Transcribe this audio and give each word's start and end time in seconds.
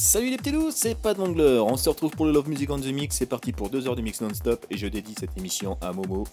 Salut 0.00 0.30
les 0.30 0.36
petits 0.36 0.52
loups, 0.52 0.70
c'est 0.70 0.94
Pat 0.94 1.18
Mangler. 1.18 1.58
On 1.58 1.76
se 1.76 1.88
retrouve 1.88 2.12
pour 2.12 2.24
le 2.24 2.30
Love 2.30 2.48
Music 2.48 2.70
on 2.70 2.78
the 2.78 2.86
Mix. 2.86 3.16
C'est 3.16 3.26
parti 3.26 3.50
pour 3.50 3.68
deux 3.68 3.88
heures 3.88 3.96
de 3.96 4.00
mix 4.00 4.20
non-stop 4.20 4.64
et 4.70 4.76
je 4.76 4.86
dédie 4.86 5.16
cette 5.18 5.36
émission 5.36 5.76
à 5.80 5.92
Momo, 5.92 6.24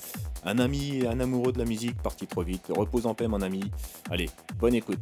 un 0.45 0.59
ami 0.59 0.99
et 0.99 1.07
un 1.07 1.19
amoureux 1.19 1.51
de 1.51 1.57
la 1.57 1.65
musique 1.65 1.99
parti 1.99 2.27
trop 2.27 2.43
vite. 2.43 2.67
Repose 2.69 3.07
en 3.07 3.15
paix, 3.15 3.27
mon 3.27 3.41
ami. 3.41 3.71
Allez, 4.11 4.29
bonne 4.59 4.75
écoute. 4.75 4.99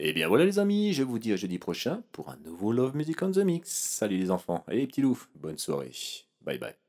Et 0.00 0.12
bien 0.12 0.28
voilà 0.28 0.44
les 0.44 0.60
amis, 0.60 0.92
je 0.92 1.02
vous 1.02 1.18
dis 1.18 1.32
à 1.32 1.36
jeudi 1.36 1.58
prochain 1.58 2.04
pour 2.12 2.28
un 2.28 2.36
nouveau 2.44 2.70
Love 2.70 2.94
Music 2.94 3.20
on 3.20 3.32
the 3.32 3.38
Mix. 3.38 3.68
Salut 3.68 4.16
les 4.16 4.30
enfants 4.30 4.64
et 4.70 4.76
les 4.76 4.86
petits 4.86 5.00
loups, 5.00 5.26
bonne 5.34 5.58
soirée. 5.58 5.90
Bye 6.40 6.58
bye. 6.58 6.87